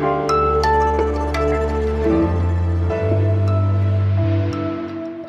Bye. 0.00 0.29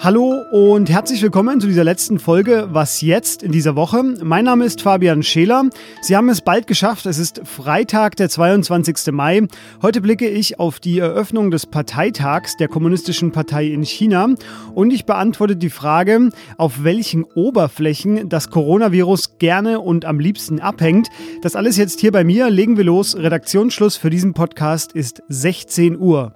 Hallo 0.04 0.44
und 0.50 0.90
herzlich 0.90 1.22
willkommen 1.22 1.62
zu 1.62 1.68
dieser 1.68 1.84
letzten 1.84 2.18
Folge 2.18 2.70
Was 2.72 3.02
jetzt 3.02 3.44
in 3.44 3.52
dieser 3.52 3.76
Woche. 3.76 4.02
Mein 4.24 4.46
Name 4.46 4.66
ist 4.66 4.82
Fabian 4.82 5.22
Scheler. 5.22 5.70
Sie 6.02 6.18
haben 6.18 6.28
es 6.30 6.42
bald 6.42 6.66
geschafft. 6.66 7.06
Es 7.06 7.20
ist 7.20 7.42
Freitag, 7.44 8.16
der 8.16 8.28
22. 8.28 9.12
Mai. 9.12 9.46
Heute 9.84 10.02
blicke 10.02 10.28
ich 10.28 10.60
auf 10.60 10.80
die 10.80 10.98
Eröffnung 10.98 11.52
des 11.52 11.68
Parteitags 11.68 12.58
der 12.58 12.68
Kommunistischen 12.68 13.32
Partei 13.32 13.68
in 13.68 13.84
China 13.84 14.30
und 14.74 14.90
ich 14.90 15.06
beantworte 15.06 15.56
die 15.56 15.70
Frage, 15.70 16.32
auf 16.58 16.84
welchen 16.84 17.24
Oberflächen 17.24 18.28
das 18.28 18.50
Coronavirus 18.50 19.38
gerne 19.38 19.82
und 19.82 20.06
am 20.06 20.20
liebsten 20.20 20.60
abhängt. 20.60 21.10
Das 21.44 21.56
alles 21.56 21.78
jetzt 21.78 22.00
hier 22.00 22.12
bei 22.12 22.24
mir. 22.24 22.50
Legen 22.50 22.76
wir 22.76 22.86
los. 22.86 23.16
Redaktionsschluss 23.16 23.98
für 23.98 24.10
diesen 24.10 24.34
Podcast 24.34 24.94
ist 24.94 25.22
16 25.28 26.00
Uhr. 26.00 26.34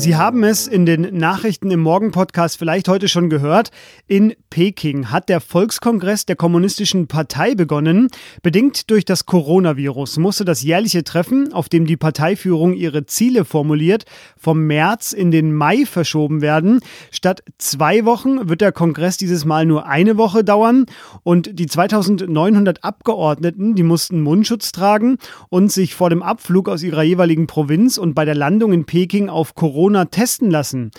Sie 0.00 0.14
haben 0.14 0.44
es 0.44 0.68
in 0.68 0.86
den 0.86 1.18
Nachrichten 1.18 1.72
im 1.72 1.80
Morgen-Podcast 1.80 2.56
vielleicht 2.56 2.86
heute 2.86 3.08
schon 3.08 3.28
gehört. 3.28 3.70
In 4.06 4.32
Peking 4.48 5.10
hat 5.10 5.28
der 5.28 5.40
Volkskongress 5.40 6.24
der 6.24 6.36
Kommunistischen 6.36 7.08
Partei 7.08 7.56
begonnen. 7.56 8.06
Bedingt 8.40 8.90
durch 8.90 9.04
das 9.04 9.26
Coronavirus 9.26 10.18
musste 10.18 10.44
das 10.44 10.62
jährliche 10.62 11.02
Treffen, 11.02 11.52
auf 11.52 11.68
dem 11.68 11.84
die 11.84 11.96
Parteiführung 11.96 12.74
ihre 12.74 13.06
Ziele 13.06 13.44
formuliert, 13.44 14.04
vom 14.36 14.68
März 14.68 15.10
in 15.12 15.32
den 15.32 15.52
Mai 15.52 15.84
verschoben 15.84 16.42
werden. 16.42 16.78
Statt 17.10 17.42
zwei 17.58 18.04
Wochen 18.04 18.48
wird 18.48 18.60
der 18.60 18.70
Kongress 18.70 19.16
dieses 19.16 19.44
Mal 19.44 19.66
nur 19.66 19.86
eine 19.86 20.16
Woche 20.16 20.44
dauern. 20.44 20.86
Und 21.24 21.58
die 21.58 21.66
2900 21.66 22.84
Abgeordneten, 22.84 23.74
die 23.74 23.82
mussten 23.82 24.20
Mundschutz 24.20 24.70
tragen 24.70 25.18
und 25.48 25.72
sich 25.72 25.96
vor 25.96 26.08
dem 26.08 26.22
Abflug 26.22 26.68
aus 26.68 26.84
ihrer 26.84 27.02
jeweiligen 27.02 27.48
Provinz 27.48 27.98
und 27.98 28.14
bei 28.14 28.24
der 28.24 28.36
Landung 28.36 28.72
in 28.72 28.84
Peking 28.84 29.28
auf 29.28 29.56
Corona 29.56 29.87
Corona 29.88 30.04
testen 30.04 30.50
lassen. 30.50 30.90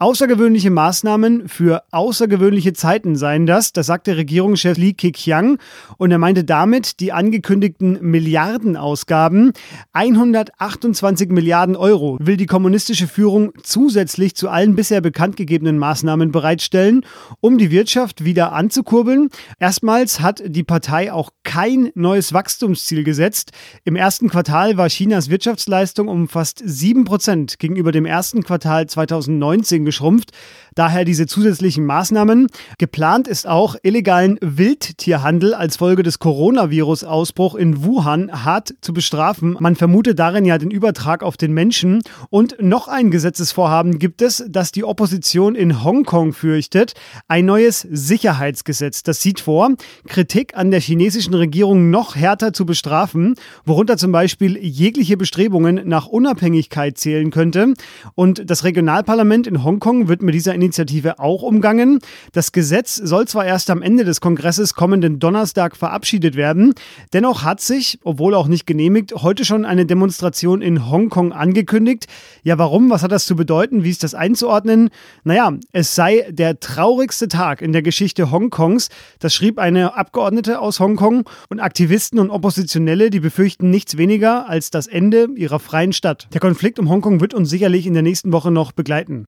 Außergewöhnliche 0.00 0.72
Maßnahmen 0.72 1.48
für 1.48 1.84
außergewöhnliche 1.92 2.72
Zeiten 2.72 3.14
seien 3.14 3.46
das, 3.46 3.72
das 3.72 3.86
sagte 3.86 4.16
Regierungschef 4.16 4.76
Li 4.76 4.92
Keqiang 4.92 5.58
und 5.98 6.10
er 6.10 6.18
meinte 6.18 6.42
damit 6.42 6.98
die 6.98 7.12
angekündigten 7.12 8.00
Milliardenausgaben. 8.02 9.52
128 9.92 11.30
Milliarden 11.30 11.76
Euro 11.76 12.18
will 12.20 12.36
die 12.36 12.46
kommunistische 12.46 13.06
Führung 13.06 13.52
zusätzlich 13.62 14.34
zu 14.34 14.48
allen 14.48 14.74
bisher 14.74 15.00
bekannt 15.00 15.36
gegebenen 15.36 15.78
Maßnahmen 15.78 16.32
bereitstellen, 16.32 17.06
um 17.40 17.56
die 17.56 17.70
Wirtschaft 17.70 18.24
wieder 18.24 18.52
anzukurbeln. 18.52 19.28
Erstmals 19.60 20.18
hat 20.18 20.42
die 20.44 20.64
Partei 20.64 21.12
auch 21.12 21.30
kein 21.44 21.92
neues 21.94 22.32
Wachstumsziel 22.32 23.04
gesetzt. 23.04 23.52
Im 23.84 23.94
ersten 23.94 24.28
Quartal 24.28 24.76
war 24.76 24.88
Chinas 24.88 25.30
Wirtschaftsleistung 25.30 26.08
um 26.08 26.26
fast 26.26 26.60
7 26.64 27.04
Prozent 27.04 27.60
gegenüber 27.60 27.92
dem 27.92 28.06
ersten 28.06 28.42
Quartal 28.42 28.88
2019 28.88 29.84
geschrumpft. 29.94 30.30
Daher 30.74 31.04
diese 31.04 31.26
zusätzlichen 31.26 31.86
Maßnahmen. 31.86 32.48
Geplant 32.78 33.28
ist 33.28 33.46
auch, 33.46 33.76
illegalen 33.82 34.38
Wildtierhandel 34.40 35.54
als 35.54 35.76
Folge 35.76 36.02
des 36.02 36.18
Coronavirus-Ausbruchs 36.18 37.58
in 37.58 37.84
Wuhan 37.84 38.44
hart 38.44 38.74
zu 38.80 38.92
bestrafen. 38.92 39.56
Man 39.60 39.76
vermutet 39.76 40.18
darin 40.18 40.44
ja 40.44 40.58
den 40.58 40.70
Übertrag 40.70 41.22
auf 41.22 41.36
den 41.36 41.52
Menschen. 41.52 42.02
Und 42.30 42.56
noch 42.60 42.88
ein 42.88 43.10
Gesetzesvorhaben 43.10 43.98
gibt 43.98 44.20
es, 44.20 44.44
das 44.48 44.72
die 44.72 44.84
Opposition 44.84 45.54
in 45.54 45.84
Hongkong 45.84 46.32
fürchtet. 46.32 46.94
Ein 47.28 47.46
neues 47.46 47.86
Sicherheitsgesetz. 47.90 49.02
Das 49.04 49.20
sieht 49.20 49.40
vor, 49.40 49.70
Kritik 50.08 50.56
an 50.56 50.70
der 50.70 50.80
chinesischen 50.80 51.34
Regierung 51.34 51.90
noch 51.90 52.16
härter 52.16 52.52
zu 52.52 52.66
bestrafen, 52.66 53.36
worunter 53.64 53.96
zum 53.96 54.10
Beispiel 54.10 54.56
jegliche 54.58 55.16
Bestrebungen 55.16 55.82
nach 55.84 56.06
Unabhängigkeit 56.06 56.98
zählen 56.98 57.30
könnte. 57.30 57.74
Und 58.14 58.50
das 58.50 58.64
Regionalparlament 58.64 59.46
in 59.46 59.62
Hongkong 59.62 60.08
wird 60.08 60.22
mit 60.22 60.34
dieser 60.34 60.54
Initiative 60.64 61.18
auch 61.18 61.42
umgangen. 61.42 62.00
Das 62.32 62.52
Gesetz 62.52 62.96
soll 62.96 63.28
zwar 63.28 63.44
erst 63.44 63.70
am 63.70 63.82
Ende 63.82 64.04
des 64.04 64.20
Kongresses 64.20 64.74
kommenden 64.74 65.18
Donnerstag 65.18 65.76
verabschiedet 65.76 66.36
werden, 66.36 66.74
dennoch 67.12 67.44
hat 67.44 67.60
sich, 67.60 67.98
obwohl 68.02 68.34
auch 68.34 68.48
nicht 68.48 68.66
genehmigt, 68.66 69.14
heute 69.14 69.44
schon 69.44 69.64
eine 69.64 69.86
Demonstration 69.86 70.62
in 70.62 70.90
Hongkong 70.90 71.32
angekündigt. 71.32 72.06
Ja, 72.42 72.58
warum? 72.58 72.90
Was 72.90 73.02
hat 73.02 73.12
das 73.12 73.26
zu 73.26 73.36
bedeuten? 73.36 73.84
Wie 73.84 73.90
ist 73.90 74.02
das 74.02 74.14
einzuordnen? 74.14 74.90
Naja, 75.22 75.52
es 75.72 75.94
sei 75.94 76.26
der 76.30 76.60
traurigste 76.60 77.28
Tag 77.28 77.62
in 77.62 77.72
der 77.72 77.82
Geschichte 77.82 78.30
Hongkongs. 78.30 78.88
Das 79.18 79.34
schrieb 79.34 79.58
eine 79.58 79.96
Abgeordnete 79.96 80.60
aus 80.60 80.80
Hongkong 80.80 81.28
und 81.48 81.60
Aktivisten 81.60 82.18
und 82.18 82.30
Oppositionelle, 82.30 83.10
die 83.10 83.20
befürchten 83.20 83.70
nichts 83.70 83.96
weniger 83.96 84.48
als 84.48 84.70
das 84.70 84.86
Ende 84.86 85.28
ihrer 85.36 85.58
freien 85.58 85.92
Stadt. 85.92 86.28
Der 86.32 86.40
Konflikt 86.40 86.78
um 86.78 86.88
Hongkong 86.88 87.20
wird 87.20 87.34
uns 87.34 87.50
sicherlich 87.50 87.86
in 87.86 87.94
der 87.94 88.02
nächsten 88.02 88.32
Woche 88.32 88.50
noch 88.50 88.72
begleiten. 88.72 89.26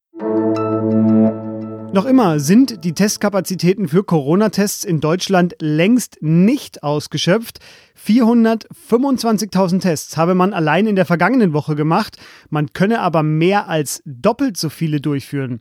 Noch 1.96 2.04
immer 2.04 2.40
sind 2.40 2.84
die 2.84 2.92
Testkapazitäten 2.92 3.88
für 3.88 4.04
Corona-Tests 4.04 4.84
in 4.84 5.00
Deutschland 5.00 5.56
längst 5.60 6.18
nicht 6.20 6.82
ausgeschöpft. 6.82 7.58
425.000 8.06 9.80
Tests 9.80 10.18
habe 10.18 10.34
man 10.34 10.52
allein 10.52 10.86
in 10.86 10.94
der 10.94 11.06
vergangenen 11.06 11.54
Woche 11.54 11.74
gemacht. 11.74 12.18
Man 12.50 12.74
könne 12.74 13.00
aber 13.00 13.22
mehr 13.22 13.70
als 13.70 14.02
doppelt 14.04 14.58
so 14.58 14.68
viele 14.68 15.00
durchführen. 15.00 15.58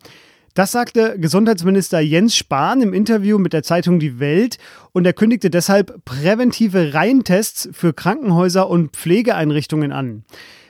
Das 0.55 0.73
sagte 0.73 1.17
Gesundheitsminister 1.17 2.01
Jens 2.01 2.35
Spahn 2.35 2.81
im 2.81 2.93
Interview 2.93 3.37
mit 3.37 3.53
der 3.53 3.63
Zeitung 3.63 4.01
Die 4.01 4.19
Welt 4.19 4.57
und 4.91 5.05
er 5.05 5.13
kündigte 5.13 5.49
deshalb 5.49 6.03
präventive 6.03 6.93
Reihentests 6.93 7.69
für 7.71 7.93
Krankenhäuser 7.93 8.69
und 8.69 8.91
Pflegeeinrichtungen 8.91 9.93
an. 9.93 10.25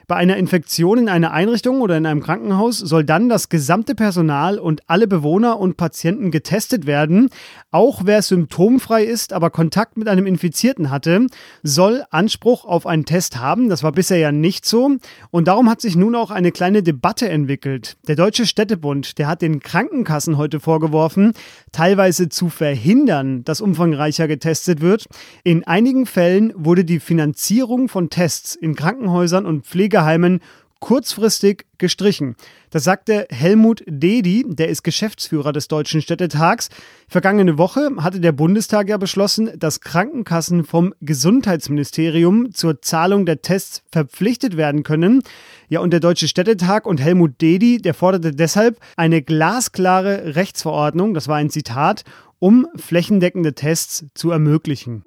Bei 0.08 0.18
einer 0.18 0.38
Infektion 0.38 1.00
in 1.00 1.10
einer 1.10 1.32
Einrichtung 1.32 1.82
oder 1.82 1.98
in 1.98 2.06
einem 2.06 2.22
Krankenhaus 2.22 2.78
soll 2.78 3.04
dann 3.04 3.28
das 3.28 3.50
gesamte 3.50 3.96
Personal 3.96 4.60
und 4.60 4.84
alle 4.86 5.08
Bewohner 5.08 5.60
und 5.60 5.78
Patienten 5.78 6.30
getestet 6.30 6.86
werden. 6.86 7.30
Auch 7.72 8.02
wer 8.06 8.22
symptomfrei 8.22 9.04
ist, 9.04 9.34
aber 9.34 9.50
Kontakt 9.50 9.98
mit 9.98 10.08
einem 10.08 10.28
Infizierten 10.28 10.92
hatte, 10.92 11.26
soll 11.64 12.04
Anspruch 12.12 12.66
auf 12.66 12.86
einen 12.86 13.06
Test 13.06 13.40
haben. 13.40 13.68
Das 13.68 13.82
war 13.82 13.94
bisher 13.94 14.20
ja 14.20 14.32
nicht 14.32 14.66
so. 14.66 14.92
Und 15.32 15.48
darum 15.48 15.72
hat 15.72 15.82
sich 15.82 15.96
nun 15.96 16.14
auch 16.14 16.30
eine 16.30 16.52
kleine 16.52 16.84
Debatte 16.84 17.28
entwickelt. 17.28 17.98
Der 18.08 18.16
Deutsche 18.16 18.46
Städtebund, 18.46 19.18
der 19.18 19.28
hat 19.28 19.42
den 19.42 19.60
Krankenkassen 19.60 20.38
heute 20.38 20.60
vorgeworfen, 20.60 21.34
teilweise 21.72 22.30
zu 22.30 22.50
verhindern, 22.50 23.44
dass 23.44 23.60
umfangreicher 23.60 24.28
getestet 24.28 24.82
wird. 24.82 25.08
In 25.44 25.66
einigen 25.66 26.06
Fällen 26.06 26.54
wurde 26.56 26.86
die 26.86 27.00
Finanzierung 27.00 27.90
von 27.90 28.12
Tests 28.12 28.54
in 28.54 28.76
Krankenhäusern 28.76 29.48
und 29.48 29.66
Pflege 29.66 29.95
Pflegeheimen 29.96 30.42
kurzfristig 30.82 31.66
gestrichen. 31.78 32.36
Das 32.70 32.84
sagte 32.84 33.26
Helmut 33.32 33.82
Dedi, 33.88 34.46
der 34.46 34.68
ist 34.68 34.84
Geschäftsführer 34.84 35.54
des 35.54 35.68
Deutschen 35.68 36.02
Städtetags. 36.02 36.70
Vergangene 37.08 37.58
Woche 37.58 37.90
hatte 38.02 38.20
der 38.20 38.34
Bundestag 38.34 38.90
ja 38.90 38.98
beschlossen, 38.98 39.52
dass 39.58 39.80
Krankenkassen 39.80 40.66
vom 40.66 40.94
Gesundheitsministerium 41.02 42.54
zur 42.54 42.82
Zahlung 42.82 43.26
der 43.26 43.42
Tests 43.42 43.84
verpflichtet 43.90 44.58
werden 44.58 44.84
können. 44.84 45.24
Ja, 45.70 45.80
und 45.80 45.92
der 45.92 46.02
Deutsche 46.02 46.28
Städtetag 46.28 46.86
und 46.86 47.02
Helmut 47.02 47.42
Dedi, 47.42 47.78
der 47.78 47.94
forderte 47.94 48.32
deshalb 48.32 48.78
eine 48.98 49.22
glasklare 49.22 50.36
Rechtsverordnung, 50.36 51.14
das 51.14 51.28
war 51.28 51.38
ein 51.38 51.50
Zitat, 51.50 52.04
um 52.38 52.68
flächendeckende 52.76 53.56
Tests 53.56 54.06
zu 54.14 54.30
ermöglichen. 54.30 55.04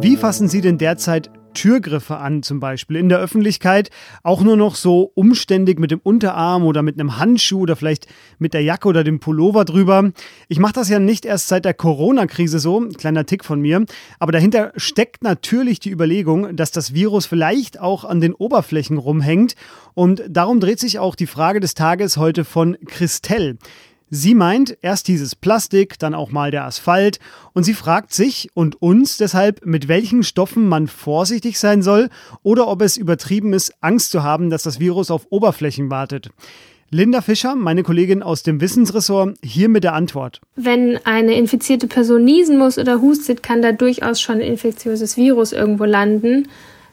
Wie 0.00 0.16
fassen 0.16 0.48
Sie 0.48 0.62
denn 0.62 0.78
derzeit 0.78 1.30
Türgriffe 1.52 2.16
an, 2.16 2.42
zum 2.42 2.60
Beispiel 2.60 2.96
in 2.96 3.08
der 3.08 3.18
Öffentlichkeit, 3.18 3.90
auch 4.22 4.42
nur 4.42 4.56
noch 4.56 4.74
so 4.74 5.10
umständig 5.14 5.78
mit 5.78 5.90
dem 5.90 6.00
Unterarm 6.02 6.64
oder 6.64 6.82
mit 6.82 6.98
einem 6.98 7.18
Handschuh 7.18 7.60
oder 7.60 7.76
vielleicht 7.76 8.06
mit 8.38 8.54
der 8.54 8.62
Jacke 8.62 8.88
oder 8.88 9.04
dem 9.04 9.20
Pullover 9.20 9.64
drüber. 9.64 10.12
Ich 10.48 10.58
mache 10.58 10.72
das 10.72 10.88
ja 10.88 10.98
nicht 10.98 11.24
erst 11.24 11.48
seit 11.48 11.64
der 11.64 11.74
Corona-Krise 11.74 12.58
so, 12.58 12.88
kleiner 12.96 13.26
Tick 13.26 13.44
von 13.44 13.60
mir, 13.60 13.84
aber 14.18 14.32
dahinter 14.32 14.72
steckt 14.76 15.22
natürlich 15.22 15.80
die 15.80 15.90
Überlegung, 15.90 16.56
dass 16.56 16.70
das 16.70 16.94
Virus 16.94 17.26
vielleicht 17.26 17.80
auch 17.80 18.04
an 18.04 18.20
den 18.20 18.34
Oberflächen 18.34 18.98
rumhängt 18.98 19.54
und 19.94 20.22
darum 20.28 20.60
dreht 20.60 20.80
sich 20.80 20.98
auch 20.98 21.14
die 21.14 21.26
Frage 21.26 21.60
des 21.60 21.74
Tages 21.74 22.16
heute 22.16 22.44
von 22.44 22.76
Christelle. 22.86 23.58
Sie 24.12 24.34
meint 24.34 24.76
erst 24.82 25.06
dieses 25.06 25.36
Plastik, 25.36 25.96
dann 26.00 26.14
auch 26.14 26.32
mal 26.32 26.50
der 26.50 26.64
Asphalt 26.64 27.20
und 27.52 27.62
sie 27.62 27.74
fragt 27.74 28.12
sich 28.12 28.50
und 28.54 28.82
uns 28.82 29.18
deshalb, 29.18 29.64
mit 29.64 29.86
welchen 29.86 30.24
Stoffen 30.24 30.66
man 30.68 30.88
vorsichtig 30.88 31.60
sein 31.60 31.80
soll 31.80 32.08
oder 32.42 32.66
ob 32.66 32.82
es 32.82 32.96
übertrieben 32.96 33.52
ist, 33.52 33.72
Angst 33.80 34.10
zu 34.10 34.24
haben, 34.24 34.50
dass 34.50 34.64
das 34.64 34.80
Virus 34.80 35.12
auf 35.12 35.28
Oberflächen 35.30 35.90
wartet. 35.90 36.30
Linda 36.90 37.20
Fischer, 37.20 37.54
meine 37.54 37.84
Kollegin 37.84 38.20
aus 38.20 38.42
dem 38.42 38.60
Wissensressort, 38.60 39.36
hier 39.44 39.68
mit 39.68 39.84
der 39.84 39.94
Antwort. 39.94 40.40
Wenn 40.56 40.98
eine 41.04 41.34
infizierte 41.34 41.86
Person 41.86 42.24
niesen 42.24 42.58
muss 42.58 42.78
oder 42.78 43.00
hustet, 43.00 43.44
kann 43.44 43.62
da 43.62 43.70
durchaus 43.70 44.20
schon 44.20 44.36
ein 44.36 44.40
infektiöses 44.40 45.16
Virus 45.16 45.52
irgendwo 45.52 45.84
landen. 45.84 46.48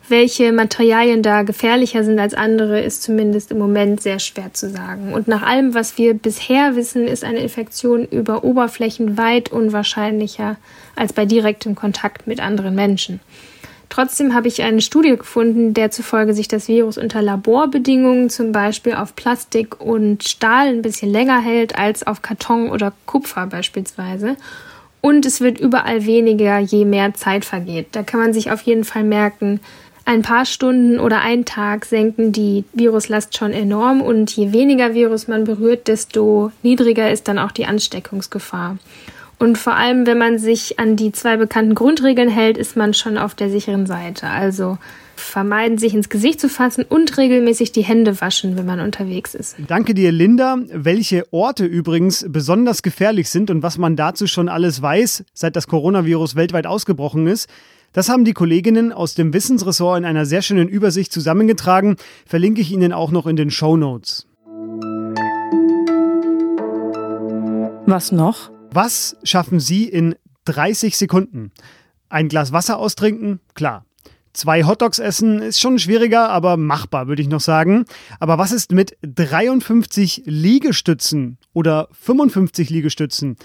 Welche 0.09 0.54
Materialien 0.54 1.21
da 1.21 1.44
gefährlicher 1.44 2.06
sind 2.06 2.18
als 2.18 2.33
andere, 2.33 2.80
ist 2.80 3.04
zumindest 3.04 3.51
im 3.51 3.57
Moment 3.57 4.01
sehr 4.01 4.19
schwer 4.19 4.54
zu 4.54 4.69
sagen. 4.69 5.13
Und 5.13 5.27
nach 5.27 5.42
allem, 5.42 5.74
was 5.74 5.98
wir 5.98 6.13
bisher 6.13 6.77
wissen, 6.77 7.06
ist 7.06 7.25
eine 7.25 7.39
Infektion 7.39 8.06
über 8.06 8.45
Oberflächen 8.45 9.18
weit 9.18 9.51
unwahrscheinlicher 9.51 10.56
als 10.95 11.12
bei 11.12 11.25
direktem 11.25 11.75
Kontakt 11.75 12.25
mit 12.25 12.39
anderen 12.39 12.74
Menschen. 12.74 13.19
Trotzdem 13.89 14.33
habe 14.33 14.48
ich 14.48 14.62
eine 14.63 14.81
Studie 14.81 15.18
gefunden, 15.18 15.74
der 15.74 15.92
zufolge 15.92 16.33
sich 16.33 16.48
das 16.48 16.69
Virus 16.69 16.98
unter 16.98 17.21
Laborbedingungen 17.21 18.30
zum 18.30 18.54
Beispiel 18.54 18.94
auf 18.94 19.15
Plastik 19.15 19.81
und 19.81 20.24
Stahl 20.24 20.68
ein 20.68 20.81
bisschen 20.81 21.12
länger 21.12 21.42
hält 21.42 21.77
als 21.77 22.06
auf 22.07 22.21
Karton 22.21 22.69
oder 22.69 22.94
Kupfer 23.06 23.48
beispielsweise. 23.48 24.38
Und 25.01 25.25
es 25.25 25.42
wird 25.42 25.59
überall 25.59 26.06
weniger, 26.06 26.59
je 26.59 26.83
mehr 26.83 27.13
Zeit 27.13 27.45
vergeht. 27.45 27.88
Da 27.92 28.04
kann 28.04 28.19
man 28.19 28.33
sich 28.33 28.51
auf 28.51 28.62
jeden 28.63 28.83
Fall 28.83 29.04
merken, 29.04 29.59
ein 30.07 30.21
paar 30.21 30.45
Stunden 30.45 31.00
oder 31.00 31.21
ein 31.21 31.44
Tag 31.44 31.83
senken 31.83 32.31
die 32.31 32.63
Viruslast 32.71 33.38
schon 33.38 33.51
enorm 33.51 34.01
und 34.01 34.31
je 34.31 34.54
weniger 34.54 34.94
Virus 34.94 35.27
man 35.27 35.44
berührt, 35.44 35.89
desto 35.89 36.51
niedriger 36.63 37.12
ist 37.12 37.27
dann 37.27 37.38
auch 37.38 37.51
die 37.51 37.65
Ansteckungsgefahr. 37.65 38.77
Und 39.38 39.57
vor 39.57 39.75
allem, 39.75 40.07
wenn 40.07 40.18
man 40.18 40.39
sich 40.39 40.80
an 40.80 40.95
die 40.95 41.12
zwei 41.12 41.36
bekannten 41.36 41.75
Grundregeln 41.75 42.30
hält, 42.30 42.57
ist 42.57 42.77
man 42.77 42.94
schon 42.94 43.18
auf 43.18 43.36
der 43.36 43.50
sicheren 43.50 43.86
Seite. 43.86 44.27
Also 44.27 44.77
vermeiden, 45.18 45.77
sich 45.77 45.94
ins 45.94 46.09
Gesicht 46.09 46.39
zu 46.39 46.48
fassen 46.48 46.86
und 46.88 47.18
regelmäßig 47.18 47.74
die 47.74 47.83
Hände 47.83 48.21
waschen, 48.21 48.57
wenn 48.57 48.65
man 48.65 48.80
unterwegs 48.80 49.36
ist. 49.36 49.57
Danke 49.68 49.94
dir, 49.94 50.12
Linda. 50.13 50.57
Welche 50.71 51.25
Orte 51.31 51.65
übrigens 51.65 52.25
besonders 52.30 52.81
gefährlich 52.81 53.30
sind 53.30 53.51
und 53.51 53.62
was 53.62 53.77
man 53.77 53.98
dazu 53.98 54.25
schon 54.25 54.48
alles 54.48 54.81
weiß, 54.81 55.25
seit 55.33 55.56
das 55.56 55.68
Coronavirus 55.68 56.36
weltweit 56.36 56.65
ausgebrochen 56.65 57.27
ist, 57.27 57.50
das 57.94 58.10
haben 58.10 58.25
die 58.25 58.34
Kolleginnen 58.34 58.92
aus 58.92 59.16
dem 59.16 59.34
Wissensressort 59.34 59.98
in 59.98 60.06
einer 60.06 60.25
sehr 60.25 60.42
schönen 60.42 60.68
Übersicht 60.68 61.12
zusammengetragen. 61.12 61.95
Verlinke 62.25 62.62
ich 62.62 62.72
Ihnen 62.72 62.94
auch 62.94 63.12
noch 63.12 63.28
in 63.28 63.36
den 63.36 63.51
Show 63.51 63.78
Notes. 63.78 64.28
Was 67.86 68.12
noch? 68.12 68.51
Was 68.72 69.16
schaffen 69.24 69.60
Sie 69.60 69.86
in 69.86 70.16
30 70.45 70.98
Sekunden? 70.98 71.51
Ein 72.10 72.28
Glas 72.30 72.51
Wasser 72.51 72.78
austrinken? 72.78 73.39
Klar. 73.54 73.86
Zwei 74.33 74.66
Hotdogs 74.66 75.00
essen 75.00 75.42
ist 75.42 75.60
schon 75.60 75.80
schwieriger, 75.80 76.30
aber 76.30 76.57
machbar, 76.57 77.07
würde 77.07 77.24
ich 77.24 77.28
noch 77.28 77.42
sagen. 77.42 77.86
Aber 78.19 78.38
was 78.38 78.51
ist 78.51 78.72
mit 78.72 78.95
53 79.01 80.24
Liegestützen 80.25 81.40
oder 81.54 81.88
55 81.94 82.69
Liegestützen? 82.69 83.38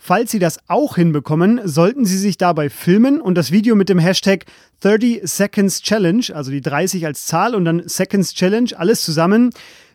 Falls 0.00 0.30
Sie 0.30 0.38
das 0.38 0.60
auch 0.68 0.94
hinbekommen, 0.94 1.60
sollten 1.64 2.04
Sie 2.04 2.18
sich 2.18 2.38
dabei 2.38 2.70
filmen 2.70 3.20
und 3.20 3.34
das 3.34 3.50
Video 3.50 3.74
mit 3.74 3.88
dem 3.88 3.98
Hashtag 3.98 4.46
30 4.80 5.22
Seconds 5.24 5.82
Challenge, 5.82 6.24
also 6.32 6.52
die 6.52 6.60
30 6.60 7.04
als 7.04 7.26
Zahl 7.26 7.56
und 7.56 7.64
dann 7.64 7.88
Seconds 7.88 8.32
Challenge, 8.32 8.70
alles 8.76 9.02
zusammen 9.02 9.50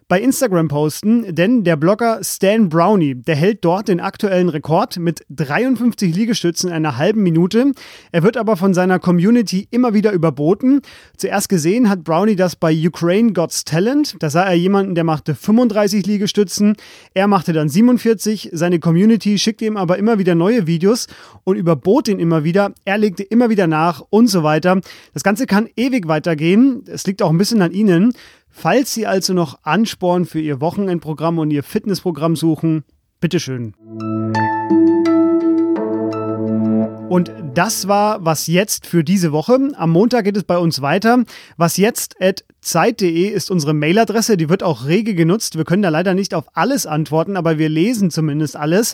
bei 0.07 0.21
Instagram 0.21 0.67
posten, 0.67 1.35
denn 1.35 1.63
der 1.63 1.75
Blogger 1.75 2.19
Stan 2.23 2.69
Brownie, 2.69 3.15
der 3.15 3.35
hält 3.35 3.63
dort 3.65 3.87
den 3.87 3.99
aktuellen 3.99 4.49
Rekord 4.49 4.97
mit 4.97 5.25
53 5.29 6.15
Liegestützen 6.15 6.69
in 6.69 6.75
einer 6.75 6.97
halben 6.97 7.23
Minute. 7.23 7.71
Er 8.11 8.23
wird 8.23 8.37
aber 8.37 8.57
von 8.57 8.73
seiner 8.73 8.99
Community 8.99 9.67
immer 9.71 9.93
wieder 9.93 10.11
überboten. 10.11 10.81
Zuerst 11.17 11.49
gesehen 11.49 11.89
hat 11.89 12.03
Brownie 12.03 12.35
das 12.35 12.55
bei 12.55 12.73
Ukraine 12.73 13.33
God's 13.33 13.63
Talent. 13.63 14.15
Da 14.19 14.29
sah 14.29 14.43
er 14.43 14.55
jemanden, 14.55 14.95
der 14.95 15.03
machte 15.03 15.35
35 15.35 16.05
Liegestützen. 16.05 16.75
Er 17.13 17.27
machte 17.27 17.53
dann 17.53 17.69
47. 17.69 18.49
Seine 18.53 18.79
Community 18.79 19.37
schickte 19.39 19.65
ihm 19.65 19.77
aber 19.77 19.97
immer 19.97 20.19
wieder 20.19 20.35
neue 20.35 20.67
Videos 20.67 21.07
und 21.43 21.57
überbot 21.57 22.07
ihn 22.07 22.19
immer 22.19 22.43
wieder. 22.43 22.73
Er 22.85 22.97
legte 22.97 23.23
immer 23.23 23.49
wieder 23.49 23.67
nach 23.67 24.03
und 24.09 24.27
so 24.27 24.43
weiter. 24.43 24.81
Das 25.13 25.23
Ganze 25.23 25.45
kann 25.45 25.69
ewig 25.75 26.07
weitergehen. 26.07 26.83
Es 26.87 27.05
liegt 27.05 27.21
auch 27.21 27.29
ein 27.29 27.37
bisschen 27.37 27.61
an 27.61 27.71
Ihnen. 27.71 28.13
Falls 28.55 28.93
Sie 28.93 29.07
also 29.07 29.33
noch 29.33 29.57
Ansporn 29.63 30.25
für 30.25 30.39
Ihr 30.39 30.61
Wochenendprogramm 30.61 31.39
und 31.39 31.49
Ihr 31.49 31.63
Fitnessprogramm 31.63 32.35
suchen, 32.35 32.83
bitteschön. 33.19 33.73
Und 37.09 37.31
das 37.55 37.87
war 37.87 38.23
was 38.23 38.47
jetzt 38.47 38.85
für 38.85 39.03
diese 39.03 39.31
Woche. 39.31 39.57
Am 39.75 39.89
Montag 39.89 40.25
geht 40.25 40.37
es 40.37 40.43
bei 40.43 40.57
uns 40.57 40.81
weiter. 40.81 41.23
Was 41.57 41.77
jetzt 41.77 42.21
at 42.21 42.45
zeit.de 42.61 43.27
ist 43.27 43.49
unsere 43.49 43.73
Mailadresse. 43.73 44.37
Die 44.37 44.49
wird 44.49 44.61
auch 44.61 44.85
rege 44.85 45.15
genutzt. 45.15 45.57
Wir 45.57 45.65
können 45.65 45.83
da 45.83 45.89
leider 45.89 46.13
nicht 46.13 46.33
auf 46.33 46.45
alles 46.53 46.85
antworten, 46.85 47.35
aber 47.35 47.57
wir 47.57 47.69
lesen 47.69 48.11
zumindest 48.11 48.55
alles. 48.55 48.93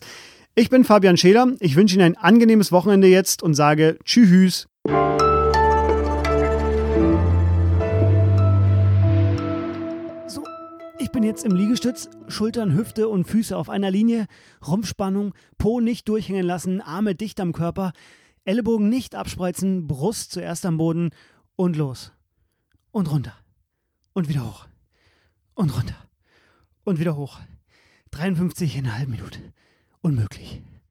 Ich 0.56 0.70
bin 0.70 0.86
Fabian 0.86 1.18
Scheler. 1.18 1.54
Ich 1.60 1.76
wünsche 1.76 1.96
Ihnen 1.96 2.16
ein 2.16 2.18
angenehmes 2.18 2.72
Wochenende 2.72 3.08
jetzt 3.08 3.44
und 3.44 3.56
sage 3.56 4.00
Tschüss. 4.06 4.68
Ich 11.10 11.12
bin 11.12 11.24
jetzt 11.24 11.44
im 11.44 11.56
Liegestütz, 11.56 12.08
Schultern, 12.28 12.76
Hüfte 12.76 13.10
und 13.10 13.26
Füße 13.26 13.58
auf 13.58 13.68
einer 13.68 13.90
Linie, 13.90 14.28
Rumpfspannung, 14.66 15.34
Po 15.58 15.80
nicht 15.80 16.08
durchhängen 16.08 16.46
lassen, 16.46 16.82
Arme 16.82 17.16
dicht 17.16 17.40
am 17.40 17.52
Körper, 17.52 17.94
Ellenbogen 18.46 18.90
nicht 18.90 19.16
abspreizen, 19.16 19.88
Brust 19.88 20.32
zuerst 20.32 20.68
am 20.68 20.78
Boden 20.78 21.10
und 21.56 21.76
los. 21.78 22.12
Und 22.92 23.10
runter. 23.10 23.34
Und 24.14 24.30
wieder 24.30 24.46
hoch. 24.46 24.68
Und 25.56 25.76
runter. 25.76 25.96
Und 26.84 27.00
wieder 27.00 27.16
hoch. 27.16 27.40
53 28.12 28.78
in 28.78 28.86
einer 28.86 29.00
halben 29.00 29.14
Minute. 29.14 29.40
Unmöglich. 30.02 30.62